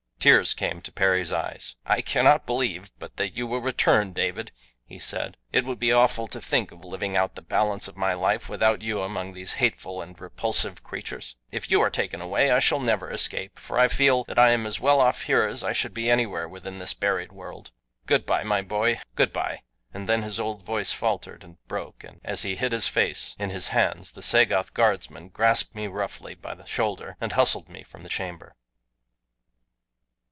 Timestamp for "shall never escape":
12.59-13.57